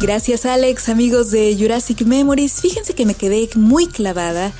[0.00, 2.60] Gracias Alex, amigos de Jurassic Memories.
[2.60, 4.50] Fíjense que me quedé muy clavada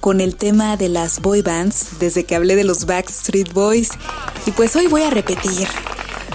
[0.00, 3.90] con el tema de las boy bands desde que hablé de los Backstreet Boys
[4.46, 5.68] y pues hoy voy a repetir.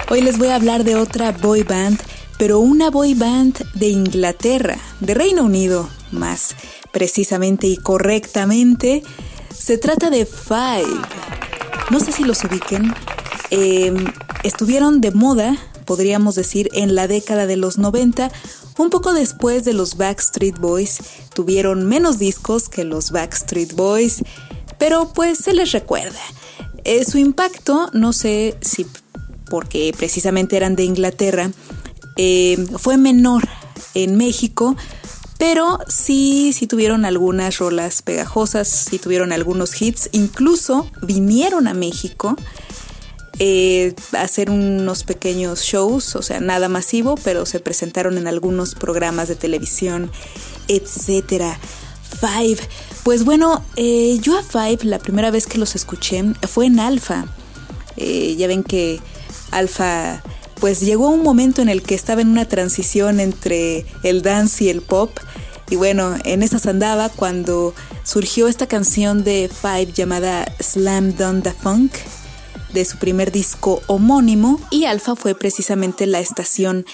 [0.10, 2.00] Hoy les voy a hablar de otra boy band,
[2.38, 6.56] pero una boy band de Inglaterra, de Reino Unido, más
[6.92, 9.04] precisamente y correctamente.
[9.54, 11.41] Se trata de Five
[11.92, 12.94] no sé si los ubiquen,
[13.50, 14.06] em,
[14.44, 18.32] estuvieron de moda, podríamos decir, en la década de los 90,
[18.78, 21.00] un poco después de los Backstreet Boys,
[21.34, 24.24] tuvieron menos discos que los Backstreet Boys,
[24.80, 26.20] pero pues se les recuerda.
[26.86, 28.88] Eh, su impacto, no sé si
[29.50, 31.52] porque precisamente eran de Inglaterra,
[32.16, 33.50] em, fue menor
[33.94, 34.78] en México,
[35.42, 42.36] pero sí, sí tuvieron algunas rolas pegajosas, sí tuvieron algunos hits, incluso vinieron a México
[43.40, 48.76] eh, a hacer unos pequeños shows, o sea, nada masivo, pero se presentaron en algunos
[48.76, 50.12] programas de televisión,
[50.68, 51.58] etcétera.
[52.20, 52.60] Five.
[53.02, 57.26] Pues bueno, eh, yo a Five la primera vez que los escuché fue en Alfa.
[57.98, 59.00] Eh, ya ven que
[59.50, 60.22] Alfa
[60.62, 64.70] pues llegó un momento en el que estaba en una transición entre el dance y
[64.70, 65.12] el pop.
[65.72, 71.52] Y bueno, en esas andaba cuando surgió esta canción de Five llamada Slam Dunk the
[71.52, 71.92] Funk
[72.74, 76.86] de su primer disco homónimo y Alpha fue precisamente la estación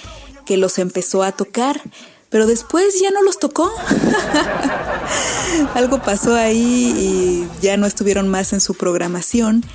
[0.46, 1.82] que los empezó a tocar,
[2.30, 3.70] pero después ya no los tocó.
[5.74, 9.66] Algo pasó ahí y ya no estuvieron más en su programación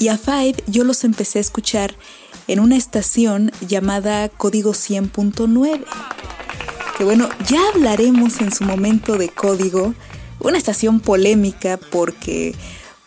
[0.00, 1.94] y a Five yo los empecé a escuchar
[2.48, 5.84] en una estación llamada Código 100.9.
[6.96, 9.94] Que bueno, ya hablaremos en su momento de Código,
[10.40, 12.54] una estación polémica porque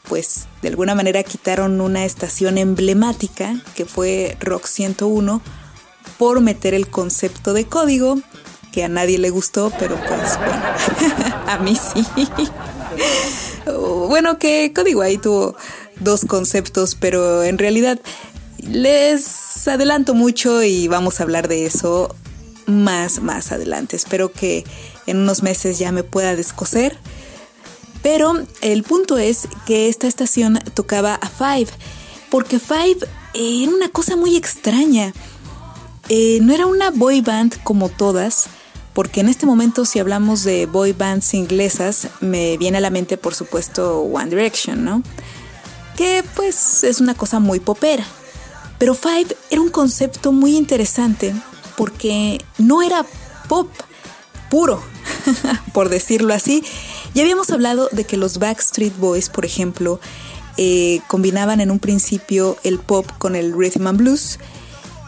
[0.07, 5.41] pues de alguna manera quitaron una estación emblemática que fue Rock 101
[6.17, 8.19] por meter el concepto de código
[8.71, 10.63] que a nadie le gustó, pero pues bueno,
[11.47, 12.05] a mí sí.
[14.07, 15.55] bueno, que código ahí tuvo
[15.99, 17.99] dos conceptos, pero en realidad
[18.61, 22.15] les adelanto mucho y vamos a hablar de eso
[22.65, 23.95] más, más adelante.
[23.95, 24.63] Espero que
[25.07, 26.97] en unos meses ya me pueda descoser.
[28.01, 31.69] Pero el punto es que esta estación tocaba a Five,
[32.29, 32.97] porque Five
[33.33, 35.13] era una cosa muy extraña.
[36.09, 38.47] Eh, no era una boy band como todas,
[38.93, 43.17] porque en este momento si hablamos de boy bands inglesas, me viene a la mente
[43.17, 45.03] por supuesto One Direction, ¿no?
[45.95, 48.05] Que pues es una cosa muy popera.
[48.81, 51.35] Pero Five era un concepto muy interesante
[51.77, 53.05] porque no era
[53.47, 53.69] pop
[54.49, 54.81] puro,
[55.73, 56.63] por decirlo así.
[57.13, 59.99] Ya habíamos hablado de que los Backstreet Boys, por ejemplo,
[60.57, 64.39] eh, combinaban en un principio el pop con el rhythm and blues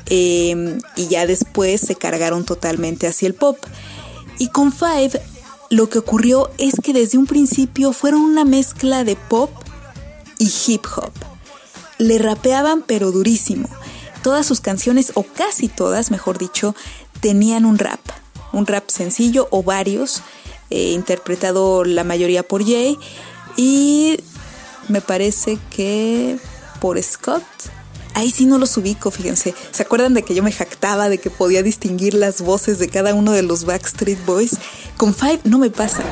[0.05, 3.57] em, y ya después se cargaron totalmente hacia el pop.
[4.37, 5.19] Y con Five
[5.71, 9.49] lo que ocurrió es que desde un principio fueron una mezcla de pop
[10.37, 11.32] y hip hop
[12.03, 13.69] le rapeaban pero durísimo.
[14.21, 16.75] Todas sus canciones, o casi todas, mejor dicho,
[17.19, 17.99] tenían un rap.
[18.51, 20.21] Un rap sencillo o varios,
[20.69, 22.97] eh, interpretado la mayoría por Jay
[23.57, 24.17] y
[24.87, 26.37] me parece que
[26.79, 27.43] por Scott.
[28.15, 29.55] Ahí sí no los ubico, fíjense.
[29.71, 33.15] ¿Se acuerdan de que yo me jactaba de que podía distinguir las voces de cada
[33.15, 34.57] uno de los Backstreet Boys?
[34.97, 36.03] Con Five no me pasa.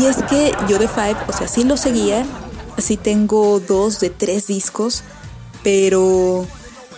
[0.00, 2.24] Y es que yo de Five, o sea, sí lo seguía,
[2.78, 5.02] sí tengo dos de tres discos,
[5.62, 6.46] pero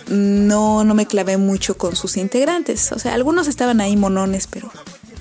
[0.07, 2.91] no, no me clavé mucho con sus integrantes.
[2.91, 4.71] O sea, algunos estaban ahí monones, pero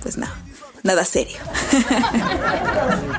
[0.02, 0.26] pues no,
[0.82, 1.38] nada serio.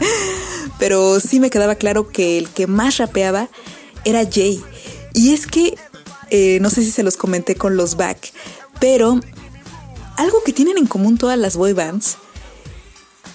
[0.79, 3.49] pero sí me quedaba claro que el que más rapeaba
[4.03, 4.63] era Jay.
[5.13, 5.77] Y es que,
[6.29, 8.31] eh, no sé si se los comenté con los back,
[8.79, 9.19] pero
[10.17, 12.17] algo que tienen en común todas las boy bands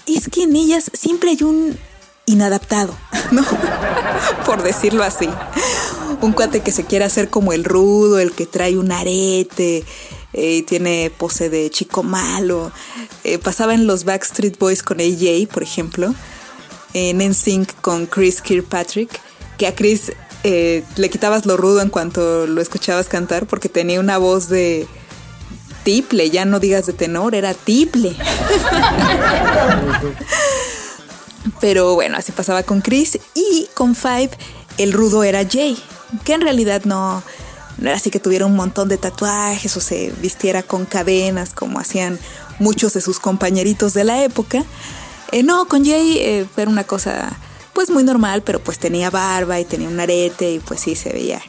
[0.07, 1.77] es que en ellas siempre hay un
[2.25, 2.95] inadaptado,
[3.31, 3.43] ¿no?
[4.45, 5.29] Por decirlo así.
[6.21, 9.83] Un cuate que se quiere hacer como el rudo, el que trae un arete,
[10.33, 12.71] eh, y tiene pose de chico malo.
[13.23, 16.13] Eh, pasaba en los Backstreet Boys con AJ, por ejemplo.
[16.93, 19.09] En NSYNC con Chris Kirkpatrick,
[19.57, 20.11] que a Chris
[20.43, 24.87] eh, le quitabas lo rudo en cuanto lo escuchabas cantar porque tenía una voz de
[25.83, 28.15] tiple, ya no digas de tenor, era tiple.
[31.61, 34.31] Pero bueno, así pasaba con Chris y con Five
[34.77, 35.77] el rudo era Jay,
[36.25, 37.23] que en realidad no,
[37.77, 41.79] no era así que tuviera un montón de tatuajes o se vistiera con cadenas como
[41.79, 42.19] hacían
[42.59, 44.63] muchos de sus compañeritos de la época.
[45.31, 47.31] Eh, no, con Jay eh, era una cosa
[47.73, 51.13] pues muy normal, pero pues tenía barba y tenía un arete y pues sí se
[51.13, 51.41] veía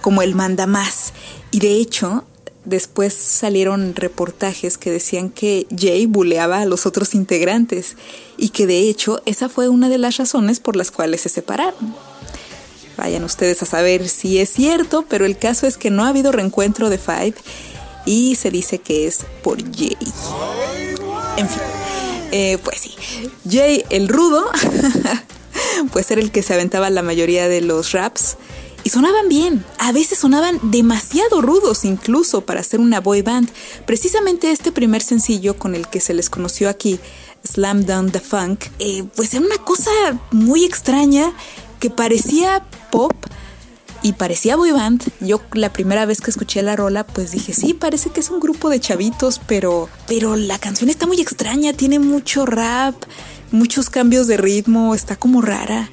[0.00, 1.12] como el manda más.
[1.50, 2.24] Y de hecho,
[2.68, 7.96] después salieron reportajes que decían que Jay buleaba a los otros integrantes
[8.36, 11.94] y que de hecho esa fue una de las razones por las cuales se separaron.
[12.96, 16.32] Vayan ustedes a saber si es cierto, pero el caso es que no ha habido
[16.32, 17.34] reencuentro de Five
[18.04, 19.96] y se dice que es por Jay.
[21.36, 21.62] En fin,
[22.32, 22.94] eh, pues sí,
[23.48, 24.44] Jay el rudo
[25.92, 28.36] pues era el que se aventaba la mayoría de los raps.
[28.88, 33.50] Y sonaban bien, a veces sonaban demasiado rudos incluso para ser una boy band.
[33.84, 36.98] Precisamente este primer sencillo con el que se les conoció aquí,
[37.46, 39.90] Slam Down the Funk, eh, pues era una cosa
[40.30, 41.34] muy extraña
[41.80, 43.12] que parecía pop
[44.00, 45.04] y parecía boy band.
[45.20, 48.40] Yo la primera vez que escuché la rola, pues dije, sí, parece que es un
[48.40, 52.94] grupo de chavitos, pero, pero la canción está muy extraña, tiene mucho rap
[53.50, 55.90] muchos cambios de ritmo, está como rara.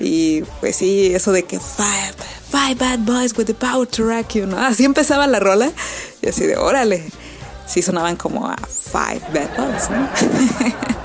[0.00, 2.14] Y pues sí, eso de que five,
[2.50, 4.58] five bad boys with the power to rock you, ¿no?
[4.58, 5.72] Así empezaba la rola
[6.22, 7.10] y así de órale.
[7.66, 10.08] Sí sonaban como a five bad boys, ¿no?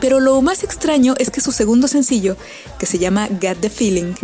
[0.00, 2.36] Pero lo más extraño es que su segundo sencillo,
[2.78, 4.14] que se llama Get the Feeling,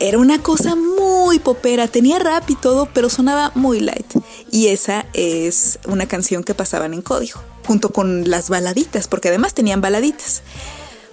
[0.00, 4.06] era una cosa muy popera, tenía rap y todo, pero sonaba muy light.
[4.50, 9.54] Y esa es una canción que pasaban en código junto con las baladitas, porque además
[9.54, 10.42] tenían baladitas.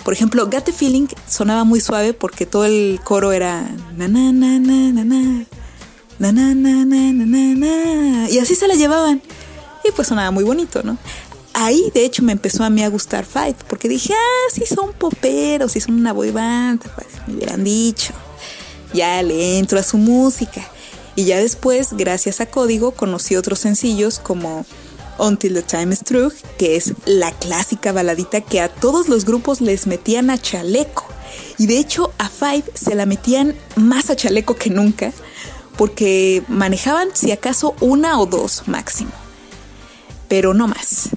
[0.05, 3.67] Por ejemplo, Got the Feeling sonaba muy suave porque todo el coro era
[3.97, 5.45] na na na na na na
[6.19, 9.19] na na na na na na y así se la llevaban.
[9.83, 10.99] Y pues sonaba muy bonito, ¿no?
[11.53, 14.93] Ahí de hecho me empezó a mí a gustar Fight porque dije, ah, sí son
[14.93, 18.13] poperos, sí son una boy band, pues me hubieran dicho.
[18.93, 20.61] Ya le entro a su música.
[21.15, 24.67] Y ya después, gracias a Código, conocí otros sencillos como
[25.19, 29.61] Until the Time is Through, que es la clásica baladita que a todos los grupos
[29.61, 31.05] les metían a chaleco.
[31.57, 35.11] Y de hecho a Five se la metían más a chaleco que nunca,
[35.77, 39.11] porque manejaban si acaso una o dos máximo,
[40.27, 41.09] pero no más.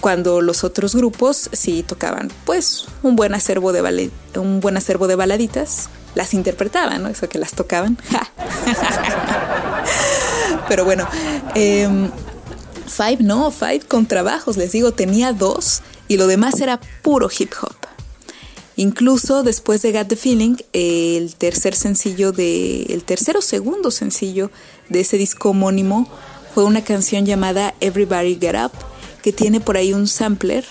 [0.00, 5.16] Cuando los otros grupos sí tocaban, pues un buen acervo de, un buen acervo de
[5.16, 7.08] baladitas, las interpretaban, ¿no?
[7.08, 7.98] Eso que las tocaban.
[10.68, 11.08] pero bueno,
[11.56, 11.88] eh,
[12.88, 17.52] Five no, Five con trabajos, les digo, tenía dos y lo demás era puro hip
[17.60, 17.76] hop.
[18.76, 24.52] Incluso después de Got the Feeling, el tercer sencillo de, el tercero segundo sencillo
[24.88, 26.08] de ese disco homónimo
[26.54, 28.70] fue una canción llamada Everybody Get Up,
[29.22, 30.64] que tiene por ahí un sampler,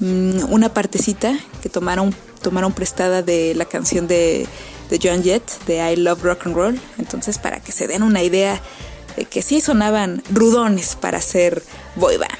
[0.00, 2.12] mm, una partecita que tomaron,
[2.42, 4.48] tomaron prestada de la canción de,
[4.90, 6.80] de John Jett, de I Love Rock and Roll.
[6.98, 8.60] Entonces, para que se den una idea
[9.30, 11.62] que sí sonaban rudones para ser
[11.96, 12.32] boy band.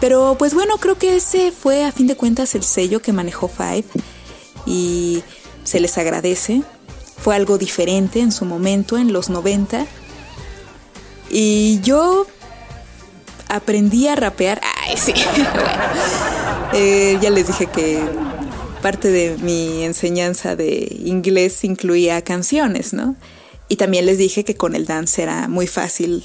[0.00, 3.48] Pero pues bueno, creo que ese fue a fin de cuentas el sello que manejó
[3.48, 3.84] Five
[4.66, 5.22] y
[5.64, 6.62] se les agradece.
[7.16, 9.86] Fue algo diferente en su momento, en los 90.
[11.30, 12.26] Y yo
[13.48, 14.60] aprendí a rapear.
[14.86, 15.14] Ay, sí.
[16.74, 17.98] Eh, ya les dije que
[18.82, 23.16] parte de mi enseñanza de inglés incluía canciones, ¿no?
[23.68, 26.24] Y también les dije que con el dance era muy fácil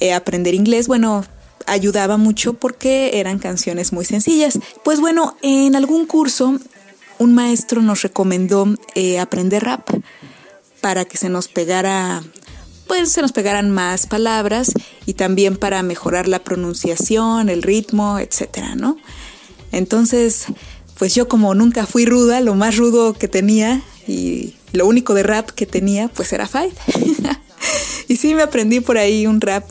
[0.00, 0.86] eh, aprender inglés.
[0.86, 1.24] Bueno,
[1.66, 4.58] ayudaba mucho porque eran canciones muy sencillas.
[4.84, 6.58] Pues bueno, en algún curso
[7.18, 9.88] un maestro nos recomendó eh, aprender rap
[10.80, 12.22] para que se nos pegara,
[12.86, 14.72] pues se nos pegaran más palabras
[15.06, 18.98] y también para mejorar la pronunciación, el ritmo, etcétera, ¿no?
[19.72, 20.46] Entonces,
[20.98, 25.22] pues yo como nunca fui ruda, lo más rudo que tenía y lo único de
[25.22, 26.72] rap que tenía pues era Five.
[28.08, 29.64] y sí me aprendí por ahí un rap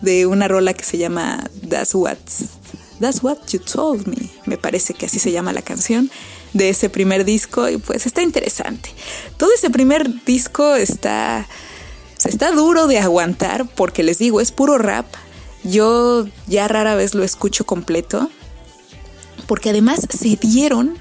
[0.00, 2.18] de una rola que se llama That's What,
[3.00, 4.30] That's What You Told Me.
[4.46, 6.10] Me parece que así se llama la canción
[6.52, 8.90] de ese primer disco y pues está interesante.
[9.36, 11.46] Todo ese primer disco está,
[12.24, 15.06] está duro de aguantar porque les digo, es puro rap.
[15.62, 18.30] Yo ya rara vez lo escucho completo
[19.46, 20.96] porque además se dieron,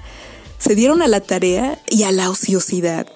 [0.59, 3.07] se dieron a la tarea y a la ociosidad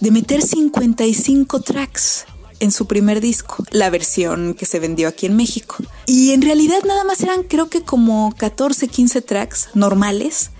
[0.00, 2.26] de meter 55 tracks
[2.60, 5.76] en su primer disco, la versión que se vendió aquí en México.
[6.06, 10.50] Y en realidad nada más eran creo que como 14, 15 tracks normales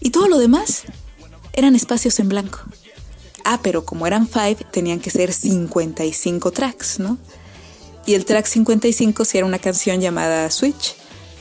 [0.00, 0.84] y todo lo demás
[1.52, 2.60] eran espacios en blanco.
[3.44, 7.18] Ah, pero como eran Five, tenían que ser 55 tracks, ¿no?
[8.06, 10.94] Y el track 55 sí era una canción llamada Switch.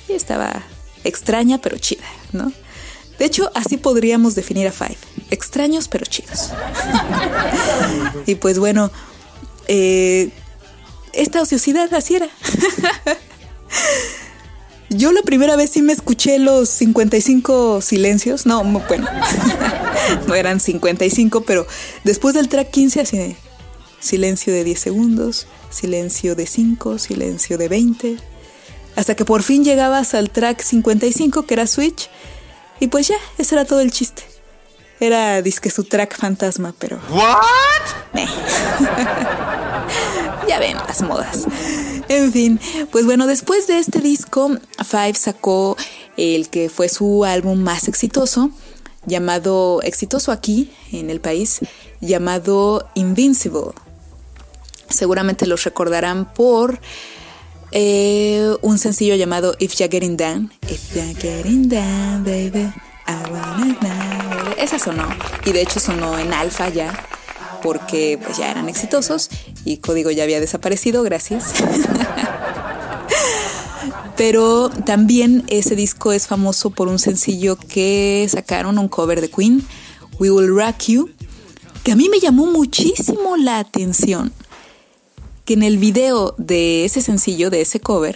[0.08, 0.64] Y estaba
[1.04, 2.52] extraña pero chida, ¿no?
[3.22, 4.98] De hecho, así podríamos definir a Five.
[5.30, 6.50] Extraños pero chidos.
[8.26, 8.90] y pues bueno,
[9.68, 10.32] eh,
[11.14, 12.28] esta ociosidad así era.
[14.90, 18.48] Yo la primera vez sí me escuché los 55 silencios.
[18.48, 19.08] No, bueno,
[20.28, 21.68] no eran 55, pero
[22.04, 23.36] después del track 15 así de
[24.00, 28.18] silencio de 10 segundos, silencio de 5, silencio de 20,
[28.96, 32.10] hasta que por fin llegabas al track 55 que era Switch
[32.82, 34.24] y pues ya, ese era todo el chiste.
[35.00, 37.00] Era disque su track fantasma, pero...
[37.10, 38.14] ¿What?
[40.48, 41.46] ya ven las modas.
[42.10, 42.60] En fin,
[42.92, 45.78] pues bueno, después de este disco, Five sacó
[46.18, 48.50] el que fue su álbum más exitoso,
[49.06, 51.60] llamado, exitoso aquí en el país,
[52.00, 53.74] llamado Invincible.
[54.90, 56.80] Seguramente los recordarán por
[57.72, 60.52] eh, un sencillo llamado If You're Getting Down.
[60.70, 62.72] If You're Getting Down, baby,
[63.08, 64.54] I wanna know.
[64.58, 65.08] Esa sonó,
[65.46, 66.94] y de hecho sonó en alfa ya,
[67.64, 69.30] porque pues ya eran exitosos
[69.66, 71.54] y Código ya había desaparecido, gracias.
[74.18, 79.66] Pero también ese disco es famoso por un sencillo que sacaron, un cover de Queen,
[80.20, 81.10] We Will Rock You,
[81.84, 84.32] que a mí me llamó muchísimo la atención
[85.46, 88.16] que en el video de ese sencillo, de ese cover,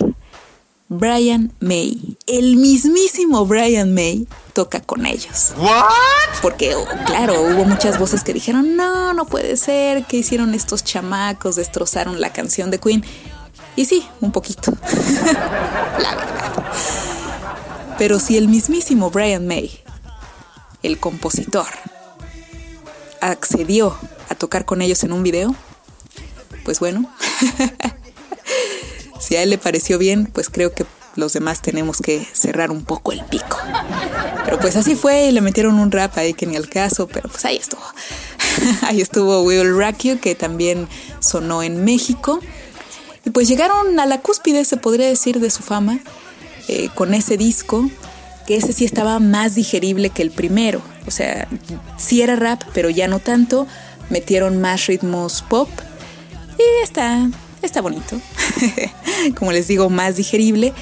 [0.88, 5.54] Brian May, el mismísimo Brian May, toca con ellos.
[5.58, 6.42] ¿What?
[6.42, 11.56] Porque, claro, hubo muchas voces que dijeron, no, no puede ser, que hicieron estos chamacos?
[11.56, 13.04] Destrozaron la canción de Queen.
[13.76, 14.72] Y sí, un poquito.
[16.00, 16.64] la verdad.
[17.98, 19.72] Pero si el mismísimo Brian May,
[20.84, 21.68] el compositor,
[23.22, 23.98] accedió
[24.30, 25.56] a tocar con ellos en un video,
[26.66, 27.10] pues bueno,
[29.22, 32.84] si a él le pareció bien, pues creo que los demás tenemos que cerrar un
[32.84, 33.58] poco el pico.
[34.44, 37.30] Pero pues así fue y le metieron un rap ahí que ni al caso, pero
[37.30, 37.84] pues ahí estuvo.
[38.82, 42.40] ahí estuvo Will Rock You, que también sonó en México.
[43.24, 46.00] Y pues llegaron a la cúspide, se podría decir, de su fama
[46.68, 47.90] eh, con ese disco,
[48.46, 50.82] que ese sí estaba más digerible que el primero.
[51.08, 51.48] O sea,
[51.98, 53.68] sí era rap, pero ya no tanto.
[54.10, 55.70] Metieron más ritmos pop
[56.58, 57.30] y está,
[57.62, 58.20] está bonito.
[59.38, 60.74] Como les digo, más digerible.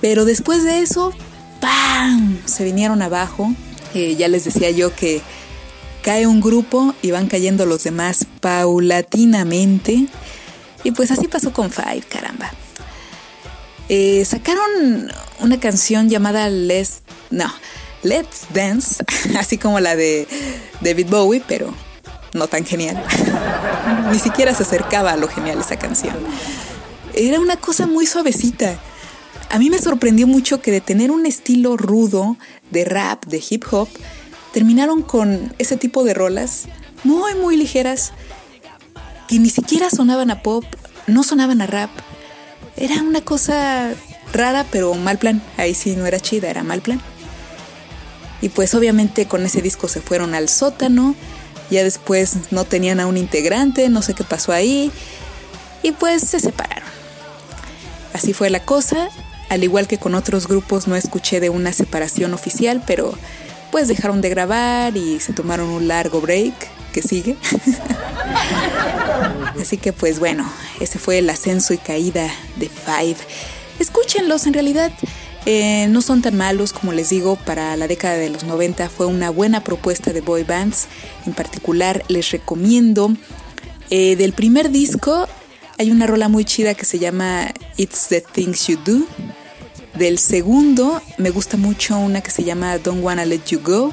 [0.00, 1.12] Pero después de eso,
[1.60, 2.38] ¡pam!
[2.44, 3.52] Se vinieron abajo.
[3.94, 5.20] Eh, ya les decía yo que
[6.02, 10.06] cae un grupo y van cayendo los demás paulatinamente.
[10.84, 12.52] Y pues así pasó con Five, caramba.
[13.88, 17.52] Eh, sacaron una canción llamada Let's, no,
[18.02, 19.04] Let's Dance,
[19.38, 20.26] así como la de
[20.80, 21.74] David Bowie, pero
[22.34, 23.02] no tan genial.
[24.12, 26.16] Ni siquiera se acercaba a lo genial esa canción.
[27.14, 28.78] Era una cosa muy suavecita.
[29.50, 32.36] A mí me sorprendió mucho que de tener un estilo rudo
[32.70, 33.88] de rap, de hip hop,
[34.52, 36.68] terminaron con ese tipo de rolas
[37.04, 38.12] muy, muy ligeras
[39.28, 40.64] que ni siquiera sonaban a pop,
[41.06, 41.90] no sonaban a rap.
[42.76, 43.92] Era una cosa
[44.32, 45.42] rara, pero mal plan.
[45.58, 47.00] Ahí sí no era chida, era mal plan.
[48.40, 51.14] Y pues obviamente con ese disco se fueron al sótano
[51.72, 54.92] ya después no tenían a un integrante, no sé qué pasó ahí.
[55.82, 56.88] Y pues se separaron.
[58.12, 59.08] Así fue la cosa.
[59.48, 63.14] Al igual que con otros grupos no escuché de una separación oficial, pero
[63.70, 66.54] pues dejaron de grabar y se tomaron un largo break
[66.92, 67.36] que sigue.
[69.60, 70.50] Así que pues bueno,
[70.80, 73.16] ese fue el ascenso y caída de Five.
[73.78, 74.92] Escúchenlos, en realidad
[75.46, 79.06] eh, no son tan malos, como les digo, para la década de los 90 fue
[79.06, 80.86] una buena propuesta de boy bands.
[81.26, 83.14] En particular, les recomiendo
[83.90, 85.28] eh, del primer disco
[85.78, 89.06] hay una rola muy chida que se llama It's the Things You Do.
[89.98, 93.92] Del segundo me gusta mucho una que se llama Don't Wanna Let You Go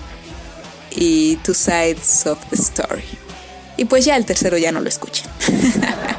[0.91, 3.03] y Two Sides of the Story.
[3.75, 5.25] Y pues ya el tercero ya no lo escuchen.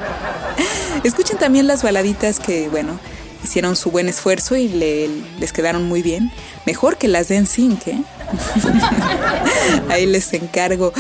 [1.05, 2.99] escuchen también las baladitas que, bueno,
[3.43, 4.69] hicieron su buen esfuerzo y
[5.39, 6.31] les quedaron muy bien.
[6.67, 8.03] Mejor que las de NSYNC, ¿eh?
[9.89, 10.93] ahí les encargo.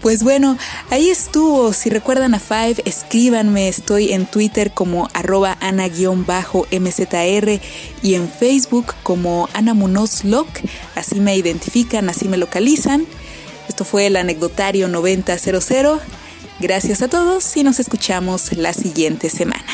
[0.00, 0.58] Pues bueno,
[0.90, 1.72] ahí estuvo.
[1.72, 3.68] Si recuerdan a Five, escríbanme.
[3.68, 5.90] Estoy en Twitter como arroba ana-mzr
[8.02, 9.74] y en Facebook como Ana
[10.94, 13.06] Así me identifican, así me localizan.
[13.68, 15.24] Esto fue el anecdotario 9000.
[16.60, 19.64] Gracias a todos y nos escuchamos la siguiente semana.